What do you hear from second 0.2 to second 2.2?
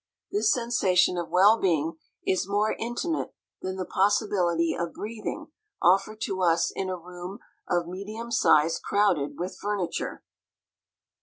This sensation of well being